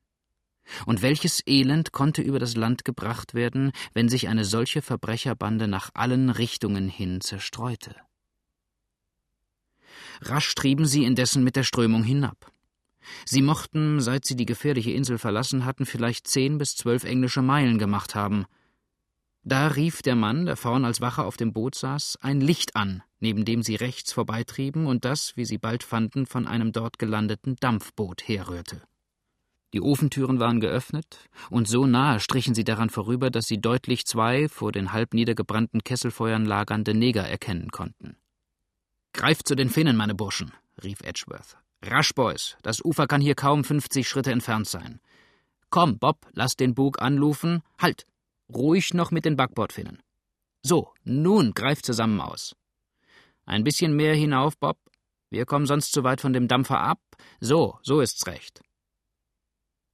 Und 0.87 1.02
welches 1.02 1.43
Elend 1.47 1.93
konnte 1.93 2.23
über 2.23 2.38
das 2.38 2.57
Land 2.57 2.85
gebracht 2.85 3.35
werden, 3.35 3.73
wenn 3.95 4.09
sich 4.09 4.29
eine 4.29 4.45
solche 4.45 4.83
Verbrecherbande 4.83 5.69
nach 5.69 5.91
allen 5.95 6.31
Richtungen 6.31 6.88
hin 6.88 7.21
zerstreute? 7.21 7.95
Rasch 10.21 10.55
trieben 10.55 10.87
sie 10.87 11.05
indessen 11.05 11.45
mit 11.45 11.57
der 11.57 11.64
Strömung 11.64 12.05
hinab. 12.05 12.52
Sie 13.25 13.43
mochten, 13.43 14.00
seit 14.00 14.25
sie 14.25 14.37
die 14.37 14.47
gefährliche 14.47 14.93
Insel 14.93 15.19
verlassen 15.19 15.64
hatten, 15.64 15.87
vielleicht 15.87 16.29
zehn 16.29 16.59
bis 16.59 16.76
zwölf 16.76 17.05
englische 17.05 17.43
Meilen 17.43 17.79
gemacht 17.79 18.14
haben. 18.14 18.47
Da 19.45 19.67
rief 19.67 20.02
der 20.02 20.14
Mann, 20.14 20.47
der 20.47 20.57
vorn 20.57 20.85
als 20.85 21.00
Wache 21.00 21.25
auf 21.25 21.37
dem 21.37 21.52
Boot 21.52 21.75
saß, 21.75 22.19
ein 22.21 22.41
Licht 22.41 22.76
an, 22.76 23.02
neben 23.19 23.45
dem 23.45 23.62
sie 23.62 23.75
rechts 23.75 24.12
vorbeitrieben 24.12 24.87
und 24.87 25.05
das, 25.05 25.37
wie 25.37 25.45
sie 25.45 25.59
bald 25.59 25.83
fanden, 25.83 26.26
von 26.26 26.47
einem 26.47 26.71
dort 26.71 27.00
gelandeten 27.00 27.57
Dampfboot 27.59 28.29
herrührte. 28.29 28.83
Die 29.73 29.81
Ofentüren 29.81 30.38
waren 30.38 30.61
geöffnet, 30.61 31.19
und 31.49 31.67
so 31.67 31.87
nahe 31.87 32.21
strichen 32.21 32.55
sie 32.55 32.64
daran 32.64 32.91
vorüber, 32.91 33.31
dass 33.31 33.47
sie 33.47 33.61
deutlich 33.61 34.05
zwei 34.05 34.49
vor 34.49 34.71
den 34.71 34.93
halb 34.93 35.14
niedergebrannten 35.14 35.83
Kesselfeuern 35.83 36.45
lagernde 36.45 36.95
Neger 36.95 37.26
erkennen 37.26 37.71
konnten. 37.71 38.17
Greift 39.14 39.49
zu 39.49 39.55
den 39.55 39.71
Finnen, 39.71 39.97
meine 39.97 40.14
Burschen, 40.14 40.52
rief 40.83 41.00
Edgeworth. 41.00 41.57
Rasch, 41.85 42.14
Boys, 42.14 42.57
das 42.62 42.85
Ufer 42.85 43.07
kann 43.07 43.21
hier 43.21 43.35
kaum 43.35 43.64
fünfzig 43.64 44.09
Schritte 44.09 44.31
entfernt 44.31 44.69
sein. 44.69 45.00
Komm, 45.71 45.99
Bob, 45.99 46.26
lass 46.33 46.55
den 46.55 46.75
Bug 46.75 47.00
anlufen. 47.00 47.62
Halt! 47.81 48.07
Ruhig 48.55 48.93
noch 48.93 49.11
mit 49.11 49.25
den 49.25 49.37
Backbordfinnen. 49.37 50.02
So, 50.62 50.93
nun 51.02 51.55
greift 51.55 51.87
zusammen 51.87 52.21
aus. 52.21 52.55
Ein 53.47 53.64
bisschen 53.64 53.97
mehr 53.97 54.14
hinauf, 54.14 54.59
Bob. 54.59 54.79
Wir 55.31 55.47
kommen 55.47 55.64
sonst 55.64 55.93
zu 55.93 56.05
weit 56.05 56.21
von 56.21 56.35
dem 56.35 56.47
Dampfer 56.47 56.79
ab. 56.79 57.00
So, 57.41 57.79
so 57.83 58.00
ist's 58.02 58.26
recht. 58.26 58.61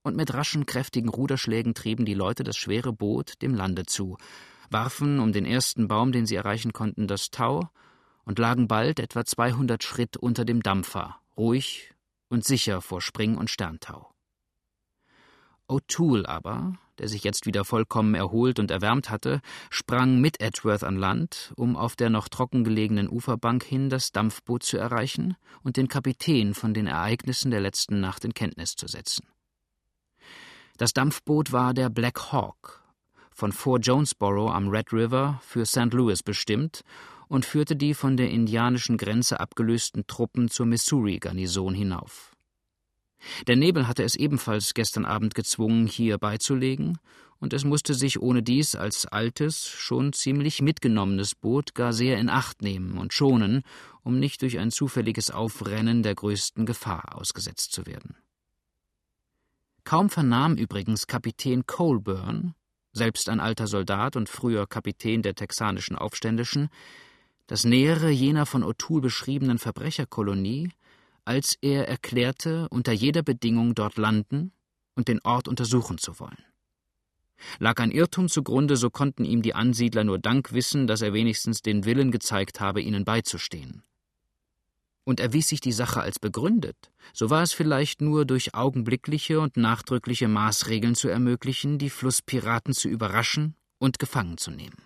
Und 0.02 0.16
mit 0.16 0.32
raschen, 0.32 0.66
kräftigen 0.66 1.08
Ruderschlägen 1.08 1.74
trieben 1.74 2.04
die 2.04 2.14
Leute 2.14 2.44
das 2.44 2.56
schwere 2.56 2.92
Boot 2.92 3.42
dem 3.42 3.54
Lande 3.54 3.84
zu, 3.86 4.16
warfen 4.70 5.18
um 5.20 5.32
den 5.32 5.44
ersten 5.44 5.88
Baum, 5.88 6.12
den 6.12 6.26
sie 6.26 6.36
erreichen 6.36 6.72
konnten, 6.72 7.06
das 7.06 7.30
Tau 7.30 7.68
und 8.24 8.38
lagen 8.38 8.68
bald 8.68 9.00
etwa 9.00 9.24
200 9.24 9.82
Schritt 9.82 10.16
unter 10.16 10.44
dem 10.44 10.62
Dampfer, 10.62 11.20
ruhig 11.36 11.94
und 12.28 12.44
sicher 12.44 12.82
vor 12.82 13.00
Spring- 13.00 13.36
und 13.36 13.50
Sterntau. 13.50 14.12
O'Toole 15.68 16.26
aber, 16.26 16.74
der 16.98 17.08
sich 17.08 17.24
jetzt 17.24 17.46
wieder 17.46 17.64
vollkommen 17.64 18.14
erholt 18.14 18.58
und 18.58 18.70
erwärmt 18.70 19.10
hatte, 19.10 19.40
sprang 19.70 20.20
mit 20.20 20.40
Edgeworth 20.40 20.82
an 20.82 20.96
Land, 20.96 21.52
um 21.56 21.76
auf 21.76 21.94
der 21.94 22.10
noch 22.10 22.28
trocken 22.28 22.64
gelegenen 22.64 23.08
Uferbank 23.08 23.64
hin 23.64 23.90
das 23.90 24.12
Dampfboot 24.12 24.62
zu 24.62 24.78
erreichen 24.78 25.36
und 25.62 25.76
den 25.76 25.88
Kapitän 25.88 26.54
von 26.54 26.72
den 26.74 26.86
Ereignissen 26.86 27.50
der 27.50 27.60
letzten 27.60 28.00
Nacht 28.00 28.24
in 28.24 28.34
Kenntnis 28.34 28.76
zu 28.76 28.86
setzen. 28.86 29.26
Das 30.78 30.92
Dampfboot 30.92 31.50
war 31.50 31.74
der 31.74 31.90
Black 31.90 32.30
Hawk, 32.30 32.84
von 33.32 33.50
Fort 33.50 33.84
Jonesboro 33.84 34.48
am 34.48 34.68
Red 34.68 34.92
River 34.92 35.40
für 35.44 35.66
St. 35.66 35.92
Louis 35.92 36.22
bestimmt 36.22 36.84
und 37.26 37.44
führte 37.44 37.74
die 37.74 37.94
von 37.94 38.16
der 38.16 38.30
indianischen 38.30 38.96
Grenze 38.96 39.40
abgelösten 39.40 40.06
Truppen 40.06 40.48
zur 40.48 40.66
Missouri-Garnison 40.66 41.74
hinauf. 41.74 42.30
Der 43.48 43.56
Nebel 43.56 43.88
hatte 43.88 44.04
es 44.04 44.14
ebenfalls 44.14 44.72
gestern 44.72 45.04
Abend 45.04 45.34
gezwungen, 45.34 45.88
hier 45.88 46.16
beizulegen, 46.16 46.98
und 47.40 47.52
es 47.52 47.64
musste 47.64 47.94
sich 47.94 48.22
ohne 48.22 48.44
dies 48.44 48.76
als 48.76 49.04
altes, 49.04 49.66
schon 49.66 50.12
ziemlich 50.12 50.62
mitgenommenes 50.62 51.34
Boot 51.34 51.74
gar 51.74 51.92
sehr 51.92 52.18
in 52.18 52.28
Acht 52.28 52.62
nehmen 52.62 52.98
und 52.98 53.12
schonen, 53.12 53.62
um 54.04 54.20
nicht 54.20 54.42
durch 54.42 54.60
ein 54.60 54.70
zufälliges 54.70 55.32
Aufrennen 55.32 56.04
der 56.04 56.14
größten 56.14 56.66
Gefahr 56.66 57.16
ausgesetzt 57.18 57.72
zu 57.72 57.84
werden. 57.84 58.14
Kaum 59.88 60.10
vernahm 60.10 60.56
übrigens 60.58 61.06
Kapitän 61.06 61.64
Colburn, 61.64 62.54
selbst 62.92 63.30
ein 63.30 63.40
alter 63.40 63.66
Soldat 63.66 64.16
und 64.16 64.28
früher 64.28 64.66
Kapitän 64.66 65.22
der 65.22 65.34
texanischen 65.34 65.96
Aufständischen, 65.96 66.68
das 67.46 67.64
Nähere 67.64 68.10
jener 68.10 68.44
von 68.44 68.62
O'Toole 68.62 69.00
beschriebenen 69.00 69.56
Verbrecherkolonie, 69.58 70.68
als 71.24 71.56
er 71.62 71.88
erklärte, 71.88 72.68
unter 72.68 72.92
jeder 72.92 73.22
Bedingung 73.22 73.74
dort 73.74 73.96
landen 73.96 74.52
und 74.94 75.08
den 75.08 75.22
Ort 75.24 75.48
untersuchen 75.48 75.96
zu 75.96 76.20
wollen. 76.20 76.44
Lag 77.58 77.80
ein 77.80 77.90
Irrtum 77.90 78.28
zugrunde, 78.28 78.76
so 78.76 78.90
konnten 78.90 79.24
ihm 79.24 79.40
die 79.40 79.54
Ansiedler 79.54 80.04
nur 80.04 80.18
Dank 80.18 80.52
wissen, 80.52 80.86
dass 80.86 81.00
er 81.00 81.14
wenigstens 81.14 81.62
den 81.62 81.86
Willen 81.86 82.10
gezeigt 82.10 82.60
habe, 82.60 82.82
ihnen 82.82 83.06
beizustehen. 83.06 83.84
Und 85.08 85.20
erwies 85.20 85.48
sich 85.48 85.62
die 85.62 85.72
Sache 85.72 86.02
als 86.02 86.18
begründet, 86.18 86.90
so 87.14 87.30
war 87.30 87.42
es 87.42 87.54
vielleicht 87.54 88.02
nur 88.02 88.26
durch 88.26 88.54
augenblickliche 88.54 89.40
und 89.40 89.56
nachdrückliche 89.56 90.28
Maßregeln 90.28 90.94
zu 90.94 91.08
ermöglichen, 91.08 91.78
die 91.78 91.88
Flusspiraten 91.88 92.74
zu 92.74 92.90
überraschen 92.90 93.54
und 93.78 93.98
gefangen 93.98 94.36
zu 94.36 94.50
nehmen. 94.50 94.76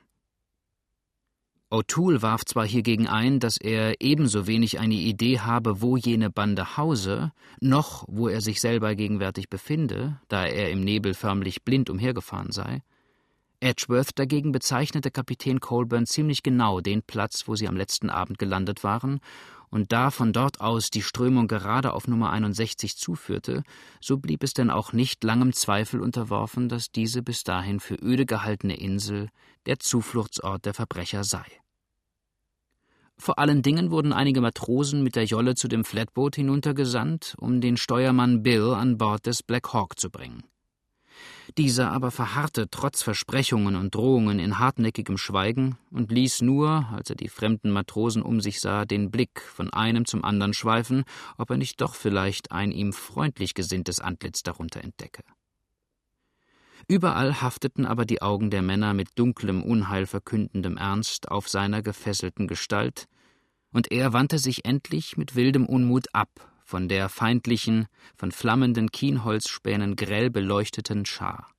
O'Toole 1.72 2.22
warf 2.22 2.44
zwar 2.44 2.64
hiergegen 2.64 3.08
ein, 3.08 3.40
dass 3.40 3.56
er 3.56 4.00
ebenso 4.00 4.46
wenig 4.46 4.78
eine 4.78 4.94
Idee 4.94 5.40
habe, 5.40 5.82
wo 5.82 5.96
jene 5.96 6.30
Bande 6.30 6.76
hause, 6.76 7.32
noch 7.60 8.04
wo 8.06 8.28
er 8.28 8.42
sich 8.42 8.60
selber 8.60 8.94
gegenwärtig 8.94 9.50
befinde, 9.50 10.20
da 10.28 10.46
er 10.46 10.70
im 10.70 10.82
Nebel 10.82 11.14
förmlich 11.14 11.64
blind 11.64 11.90
umhergefahren 11.90 12.52
sei. 12.52 12.84
Edgeworth 13.58 14.16
dagegen 14.16 14.52
bezeichnete 14.52 15.10
Kapitän 15.10 15.58
Colburn 15.58 16.06
ziemlich 16.06 16.44
genau 16.44 16.80
den 16.80 17.02
Platz, 17.02 17.48
wo 17.48 17.56
sie 17.56 17.66
am 17.66 17.76
letzten 17.76 18.08
Abend 18.08 18.38
gelandet 18.38 18.84
waren, 18.84 19.20
und 19.72 19.90
da 19.90 20.10
von 20.10 20.34
dort 20.34 20.60
aus 20.60 20.90
die 20.90 21.02
Strömung 21.02 21.48
gerade 21.48 21.94
auf 21.94 22.06
Nummer 22.06 22.30
61 22.30 22.96
zuführte, 22.98 23.64
so 24.00 24.18
blieb 24.18 24.44
es 24.44 24.52
denn 24.52 24.70
auch 24.70 24.92
nicht 24.92 25.24
langem 25.24 25.54
Zweifel 25.54 26.00
unterworfen, 26.00 26.68
dass 26.68 26.92
diese 26.92 27.22
bis 27.22 27.42
dahin 27.42 27.80
für 27.80 27.94
öde 27.94 28.26
gehaltene 28.26 28.76
Insel 28.76 29.30
der 29.64 29.78
Zufluchtsort 29.78 30.66
der 30.66 30.74
Verbrecher 30.74 31.24
sei. 31.24 31.46
Vor 33.16 33.38
allen 33.38 33.62
Dingen 33.62 33.90
wurden 33.90 34.12
einige 34.12 34.42
Matrosen 34.42 35.02
mit 35.02 35.16
der 35.16 35.24
Jolle 35.24 35.54
zu 35.54 35.68
dem 35.68 35.84
Flatboot 35.84 36.36
hinuntergesandt, 36.36 37.34
um 37.38 37.62
den 37.62 37.78
Steuermann 37.78 38.42
Bill 38.42 38.74
an 38.74 38.98
Bord 38.98 39.24
des 39.24 39.42
Black 39.42 39.72
Hawk 39.72 39.98
zu 39.98 40.10
bringen. 40.10 40.42
Dieser 41.58 41.90
aber 41.90 42.10
verharrte 42.10 42.68
trotz 42.70 43.02
Versprechungen 43.02 43.76
und 43.76 43.94
Drohungen 43.94 44.38
in 44.38 44.58
hartnäckigem 44.58 45.18
Schweigen 45.18 45.76
und 45.90 46.10
ließ 46.10 46.42
nur, 46.42 46.88
als 46.92 47.10
er 47.10 47.16
die 47.16 47.28
fremden 47.28 47.70
Matrosen 47.70 48.22
um 48.22 48.40
sich 48.40 48.60
sah, 48.60 48.84
den 48.84 49.10
Blick 49.10 49.40
von 49.40 49.70
einem 49.70 50.04
zum 50.04 50.24
anderen 50.24 50.54
schweifen, 50.54 51.04
ob 51.36 51.50
er 51.50 51.56
nicht 51.56 51.80
doch 51.80 51.94
vielleicht 51.94 52.52
ein 52.52 52.70
ihm 52.70 52.92
freundlich 52.92 53.54
gesinntes 53.54 54.00
Antlitz 54.00 54.42
darunter 54.42 54.82
entdecke. 54.82 55.22
Überall 56.88 57.40
hafteten 57.40 57.86
aber 57.86 58.04
die 58.04 58.22
Augen 58.22 58.50
der 58.50 58.62
Männer 58.62 58.94
mit 58.94 59.10
dunklem, 59.16 59.62
Unheil 59.62 60.06
verkündendem 60.06 60.76
Ernst 60.76 61.30
auf 61.30 61.48
seiner 61.48 61.82
gefesselten 61.82 62.48
Gestalt, 62.48 63.06
und 63.72 63.90
er 63.90 64.12
wandte 64.12 64.38
sich 64.38 64.64
endlich 64.64 65.16
mit 65.16 65.34
wildem 65.34 65.64
Unmut 65.66 66.14
ab 66.14 66.51
von 66.72 66.88
der 66.88 67.10
feindlichen, 67.10 67.86
von 68.16 68.32
flammenden 68.32 68.90
Kienholzspänen 68.90 69.94
grell 69.94 70.30
beleuchteten 70.30 71.04
Schar. 71.04 71.52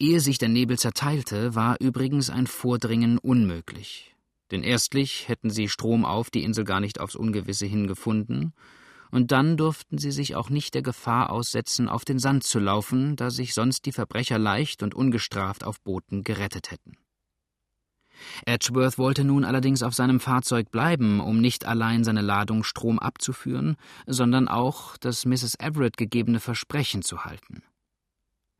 Ehe 0.00 0.18
sich 0.18 0.38
der 0.38 0.48
Nebel 0.48 0.80
zerteilte, 0.80 1.54
war 1.54 1.76
übrigens 1.80 2.28
ein 2.28 2.48
Vordringen 2.48 3.18
unmöglich, 3.18 4.16
denn 4.50 4.64
erstlich 4.64 5.28
hätten 5.28 5.50
sie 5.50 5.68
stromauf 5.68 6.28
die 6.28 6.42
Insel 6.42 6.64
gar 6.64 6.80
nicht 6.80 6.98
aufs 6.98 7.14
Ungewisse 7.14 7.66
hingefunden, 7.66 8.52
und 9.12 9.30
dann 9.30 9.56
durften 9.56 9.96
sie 9.96 10.10
sich 10.10 10.34
auch 10.34 10.50
nicht 10.50 10.74
der 10.74 10.82
Gefahr 10.82 11.30
aussetzen, 11.30 11.88
auf 11.88 12.04
den 12.04 12.18
Sand 12.18 12.42
zu 12.42 12.58
laufen, 12.58 13.14
da 13.14 13.30
sich 13.30 13.54
sonst 13.54 13.86
die 13.86 13.92
Verbrecher 13.92 14.40
leicht 14.40 14.82
und 14.82 14.92
ungestraft 14.92 15.62
auf 15.62 15.80
Booten 15.82 16.24
gerettet 16.24 16.72
hätten. 16.72 16.96
Edgeworth 18.46 18.98
wollte 18.98 19.24
nun 19.24 19.44
allerdings 19.44 19.82
auf 19.82 19.94
seinem 19.94 20.20
Fahrzeug 20.20 20.70
bleiben, 20.70 21.20
um 21.20 21.40
nicht 21.40 21.64
allein 21.64 22.04
seine 22.04 22.22
Ladung 22.22 22.64
Strom 22.64 22.98
abzuführen, 22.98 23.76
sondern 24.06 24.48
auch 24.48 24.96
das 24.96 25.24
Mrs. 25.24 25.56
Everett 25.58 25.96
gegebene 25.96 26.40
Versprechen 26.40 27.02
zu 27.02 27.24
halten. 27.24 27.62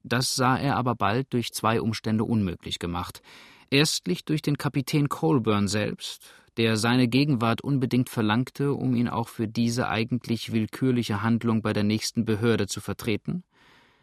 Das 0.02 0.34
sah 0.34 0.56
er 0.56 0.76
aber 0.76 0.94
bald 0.94 1.32
durch 1.32 1.52
zwei 1.52 1.80
Umstände 1.80 2.24
unmöglich 2.24 2.78
gemacht. 2.78 3.22
Erstlich 3.70 4.24
durch 4.24 4.42
den 4.42 4.58
Kapitän 4.58 5.08
Colburn 5.08 5.66
selbst, 5.66 6.22
der 6.56 6.76
seine 6.76 7.08
Gegenwart 7.08 7.62
unbedingt 7.62 8.10
verlangte, 8.10 8.74
um 8.74 8.94
ihn 8.94 9.08
auch 9.08 9.28
für 9.28 9.48
diese 9.48 9.88
eigentlich 9.88 10.52
willkürliche 10.52 11.22
Handlung 11.22 11.62
bei 11.62 11.72
der 11.72 11.82
nächsten 11.82 12.24
Behörde 12.24 12.66
zu 12.66 12.80
vertreten, 12.80 13.42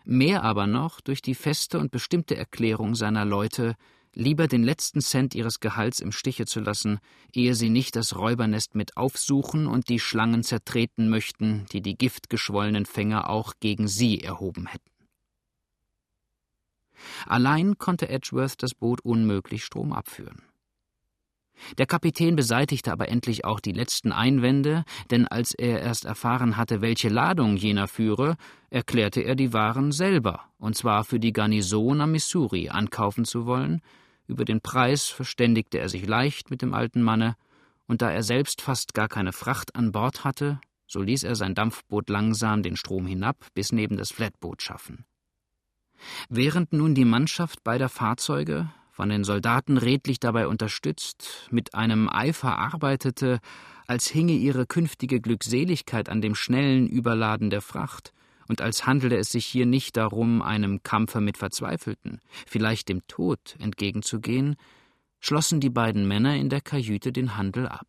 mehr 0.03 0.43
aber 0.43 0.67
noch 0.67 1.01
durch 1.01 1.21
die 1.21 1.35
feste 1.35 1.79
und 1.79 1.91
bestimmte 1.91 2.35
Erklärung 2.35 2.95
seiner 2.95 3.23
Leute, 3.23 3.75
lieber 4.13 4.47
den 4.47 4.63
letzten 4.63 5.01
Cent 5.01 5.35
ihres 5.35 5.59
Gehalts 5.59 5.99
im 5.99 6.11
Stiche 6.11 6.45
zu 6.45 6.59
lassen, 6.59 6.99
ehe 7.33 7.55
sie 7.55 7.69
nicht 7.69 7.95
das 7.95 8.15
Räubernest 8.15 8.75
mit 8.75 8.97
aufsuchen 8.97 9.67
und 9.67 9.89
die 9.89 9.99
Schlangen 9.99 10.43
zertreten 10.43 11.09
möchten, 11.09 11.65
die 11.71 11.81
die 11.81 11.97
giftgeschwollenen 11.97 12.85
Fänger 12.85 13.29
auch 13.29 13.53
gegen 13.59 13.87
sie 13.87 14.21
erhoben 14.21 14.67
hätten. 14.67 14.91
Allein 17.25 17.77
konnte 17.77 18.09
Edgeworth 18.09 18.61
das 18.61 18.75
Boot 18.75 19.01
unmöglich 19.01 19.63
Strom 19.63 19.91
abführen. 19.91 20.43
Der 21.77 21.85
Kapitän 21.85 22.35
beseitigte 22.35 22.91
aber 22.91 23.09
endlich 23.09 23.45
auch 23.45 23.59
die 23.59 23.71
letzten 23.71 24.11
Einwände, 24.11 24.83
denn 25.11 25.27
als 25.27 25.53
er 25.53 25.81
erst 25.81 26.05
erfahren 26.05 26.57
hatte, 26.57 26.81
welche 26.81 27.09
Ladung 27.09 27.55
jener 27.55 27.87
führe, 27.87 28.35
erklärte 28.69 29.21
er 29.21 29.35
die 29.35 29.53
Waren 29.53 29.91
selber, 29.91 30.45
und 30.57 30.75
zwar 30.75 31.03
für 31.03 31.19
die 31.19 31.33
Garnison 31.33 32.01
am 32.01 32.11
Missouri 32.11 32.69
ankaufen 32.69 33.25
zu 33.25 33.45
wollen. 33.45 33.81
Über 34.31 34.45
den 34.45 34.61
Preis 34.61 35.09
verständigte 35.09 35.77
er 35.77 35.89
sich 35.89 36.07
leicht 36.07 36.51
mit 36.51 36.61
dem 36.61 36.73
alten 36.73 37.01
Manne, 37.01 37.35
und 37.85 38.01
da 38.01 38.09
er 38.09 38.23
selbst 38.23 38.61
fast 38.61 38.93
gar 38.93 39.09
keine 39.09 39.33
Fracht 39.33 39.75
an 39.75 39.91
Bord 39.91 40.23
hatte, 40.23 40.61
so 40.87 41.01
ließ 41.01 41.23
er 41.23 41.35
sein 41.35 41.53
Dampfboot 41.53 42.07
langsam 42.09 42.63
den 42.63 42.77
Strom 42.77 43.05
hinab 43.05 43.35
bis 43.53 43.73
neben 43.73 43.97
das 43.97 44.09
Flatboot 44.09 44.61
schaffen. 44.61 45.03
Während 46.29 46.71
nun 46.71 46.95
die 46.95 47.03
Mannschaft 47.03 47.61
beider 47.65 47.89
Fahrzeuge, 47.89 48.71
von 48.91 49.09
den 49.09 49.25
Soldaten 49.25 49.77
redlich 49.77 50.21
dabei 50.21 50.47
unterstützt, 50.47 51.49
mit 51.51 51.75
einem 51.75 52.07
Eifer 52.07 52.57
arbeitete, 52.57 53.41
als 53.85 54.07
hinge 54.07 54.33
ihre 54.33 54.65
künftige 54.65 55.19
Glückseligkeit 55.19 56.07
an 56.07 56.21
dem 56.21 56.35
schnellen 56.35 56.87
Überladen 56.87 57.49
der 57.49 57.61
Fracht, 57.61 58.13
und 58.51 58.59
als 58.59 58.85
handele 58.85 59.15
es 59.15 59.31
sich 59.31 59.45
hier 59.45 59.65
nicht 59.65 59.95
darum, 59.95 60.41
einem 60.41 60.83
Kampfe 60.83 61.21
mit 61.21 61.37
Verzweifelten, 61.37 62.19
vielleicht 62.45 62.89
dem 62.89 63.07
Tod 63.07 63.55
entgegenzugehen, 63.59 64.57
schlossen 65.21 65.61
die 65.61 65.69
beiden 65.69 66.05
Männer 66.05 66.35
in 66.35 66.49
der 66.49 66.59
Kajüte 66.59 67.13
den 67.13 67.37
Handel 67.37 67.65
ab. 67.69 67.87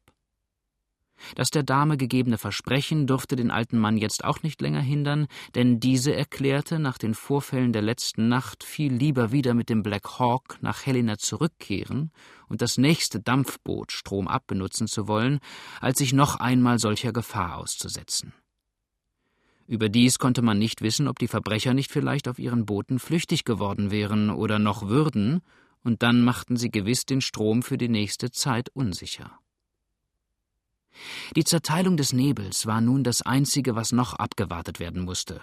Das 1.35 1.51
der 1.51 1.65
Dame 1.65 1.97
gegebene 1.97 2.39
Versprechen 2.39 3.09
durfte 3.09 3.35
den 3.35 3.51
alten 3.51 3.77
Mann 3.77 3.97
jetzt 3.97 4.25
auch 4.25 4.45
nicht 4.45 4.61
länger 4.61 4.81
hindern, 4.81 5.27
denn 5.57 5.81
diese 5.81 6.15
erklärte, 6.15 6.79
nach 6.79 6.97
den 6.97 7.15
Vorfällen 7.15 7.73
der 7.73 7.83
letzten 7.83 8.29
Nacht 8.29 8.63
viel 8.63 8.93
lieber 8.93 9.33
wieder 9.33 9.55
mit 9.55 9.69
dem 9.69 9.83
Black 9.83 10.21
Hawk 10.21 10.59
nach 10.61 10.87
Helena 10.87 11.19
zurückkehren 11.19 12.13
und 12.49 12.63
das 12.63 12.79
nächste 12.79 13.19
Dampfboot 13.19 13.91
stromab 13.91 14.47
benutzen 14.47 14.87
zu 14.87 15.09
wollen, 15.09 15.41
als 15.81 15.99
sich 15.99 16.13
noch 16.13 16.37
einmal 16.37 16.79
solcher 16.79 17.13
Gefahr 17.13 17.57
auszusetzen. 17.59 18.33
Überdies 19.67 20.19
konnte 20.19 20.43
man 20.43 20.59
nicht 20.59 20.83
wissen, 20.83 21.09
ob 21.09 21.19
die 21.19 21.29
Verbrecher 21.29 21.75
nicht 21.75 21.91
vielleicht 21.91 22.29
auf 22.29 22.39
ihren 22.39 22.67
Booten 22.67 22.99
flüchtig 22.99 23.45
geworden 23.45 23.91
wären 23.91 24.31
oder 24.31 24.59
noch 24.59 24.89
würden, 24.89 25.43
und 25.85 26.03
dann 26.03 26.23
machten 26.23 26.57
sie 26.57 26.71
gewiss 26.71 27.07
den 27.07 27.21
Strom 27.21 27.63
für 27.63 27.79
die 27.79 27.89
nächste 27.89 28.31
Zeit 28.31 28.69
unsicher. 28.71 29.39
Die 31.37 31.45
Zerteilung 31.45 31.97
des 31.97 32.13
Nebels 32.13 32.67
war 32.67 32.81
nun 32.81 33.03
das 33.03 33.23
Einzige, 33.23 33.75
was 33.75 33.93
noch 33.93 34.15
abgewartet 34.15 34.79
werden 34.79 35.05
musste, 35.05 35.41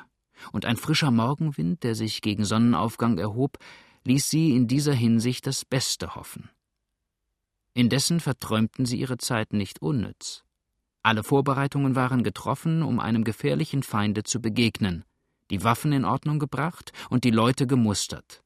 und 0.52 0.66
ein 0.66 0.78
frischer 0.78 1.12
Morgenwind, 1.12 1.84
der 1.84 1.96
sich 1.96 2.22
gegen 2.22 2.46
Sonnenaufgang 2.46 3.18
erhob, 3.18 3.58
ließ 4.06 4.30
sie 4.30 4.56
in 4.56 4.68
dieser 4.68 4.94
Hinsicht 4.94 5.48
das 5.48 5.66
Beste 5.66 6.16
hoffen. 6.16 6.50
Indessen 7.74 8.20
verträumten 8.20 8.86
sie 8.86 9.00
ihre 9.00 9.18
Zeit 9.18 9.54
nicht 9.54 9.82
unnütz. 9.82 10.44
Alle 11.02 11.24
Vorbereitungen 11.24 11.96
waren 11.96 12.24
getroffen, 12.24 12.84
um 12.84 13.00
einem 13.00 13.24
gefährlichen 13.24 13.84
Feinde 13.84 14.24
zu 14.24 14.42
begegnen, 14.42 15.06
die 15.50 15.64
Waffen 15.64 15.94
in 15.94 16.06
Ordnung 16.06 16.40
gebracht 16.40 16.92
und 17.10 17.24
die 17.24 17.32
Leute 17.32 17.68
gemustert. 17.68 18.44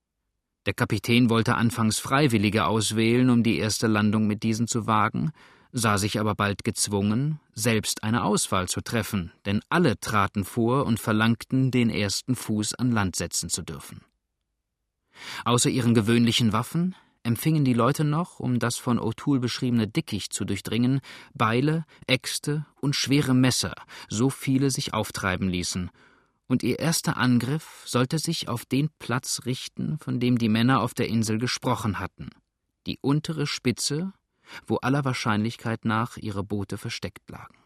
Der 0.66 0.74
Kapitän 0.74 1.30
wollte 1.30 1.56
anfangs 1.56 2.00
Freiwillige 2.00 2.66
auswählen, 2.66 3.30
um 3.30 3.44
die 3.44 3.58
erste 3.58 3.88
Landung 3.88 4.28
mit 4.28 4.44
diesen 4.44 4.68
zu 4.68 4.88
wagen, 4.88 5.32
sah 5.74 5.98
sich 5.98 6.20
aber 6.20 6.36
bald 6.36 6.64
gezwungen, 6.64 7.40
selbst 7.54 8.04
eine 8.04 8.24
Auswahl 8.24 8.70
zu 8.70 8.82
treffen, 8.82 9.32
denn 9.46 9.62
alle 9.70 10.00
traten 10.00 10.46
vor 10.46 10.86
und 10.86 11.00
verlangten, 11.00 11.72
den 11.72 11.90
ersten 11.90 12.36
Fuß 12.36 12.76
an 12.76 12.92
Land 12.92 13.16
setzen 13.16 13.50
zu 13.50 13.64
dürfen. 13.64 14.02
Außer 15.44 15.70
ihren 15.70 15.96
gewöhnlichen 15.96 16.54
Waffen 16.54 16.96
empfingen 17.24 17.66
die 17.66 17.74
Leute 17.74 18.04
noch, 18.04 18.40
um 18.40 18.60
das 18.60 18.78
von 18.78 19.00
O'Toole 19.00 19.40
beschriebene 19.40 19.88
Dickicht 19.88 20.34
zu 20.34 20.46
durchdringen, 20.46 21.02
Beile, 21.34 21.86
Äxte 22.08 22.66
und 22.80 22.96
schwere 22.96 23.34
Messer, 23.34 23.74
so 24.10 24.30
viele 24.30 24.70
sich 24.70 24.94
auftreiben 24.94 25.50
ließen, 25.50 25.90
und 26.48 26.62
ihr 26.62 26.80
erster 26.80 27.18
Angriff 27.18 27.84
sollte 27.86 28.20
sich 28.20 28.50
auf 28.50 28.66
den 28.66 28.90
Platz 29.00 29.42
richten, 29.46 29.98
von 30.00 30.20
dem 30.20 30.38
die 30.38 30.50
Männer 30.50 30.82
auf 30.82 30.94
der 30.94 31.08
Insel 31.08 31.38
gesprochen 31.38 32.00
hatten, 32.00 32.30
die 32.86 33.00
untere 33.02 33.48
Spitze 33.48 34.14
wo 34.66 34.78
aller 34.78 35.06
Wahrscheinlichkeit 35.06 35.86
nach 35.86 36.18
ihre 36.18 36.44
Boote 36.44 36.78
versteckt 36.78 37.30
lagen. 37.30 37.58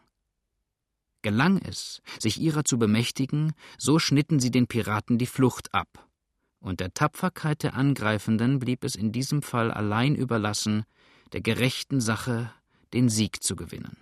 Gelang 1.22 1.58
es, 1.58 2.00
sich 2.18 2.40
ihrer 2.40 2.64
zu 2.64 2.78
bemächtigen, 2.78 3.52
so 3.76 3.98
schnitten 3.98 4.38
sie 4.40 4.50
den 4.50 4.68
Piraten 4.68 5.18
die 5.18 5.26
Flucht 5.26 5.74
ab, 5.74 6.07
und 6.60 6.80
der 6.80 6.94
Tapferkeit 6.94 7.62
der 7.62 7.74
Angreifenden 7.74 8.58
blieb 8.58 8.84
es 8.84 8.94
in 8.94 9.12
diesem 9.12 9.42
Fall 9.42 9.70
allein 9.70 10.14
überlassen, 10.14 10.84
der 11.32 11.40
gerechten 11.40 12.00
Sache 12.00 12.52
den 12.92 13.08
Sieg 13.08 13.42
zu 13.42 13.56
gewinnen. 13.56 13.96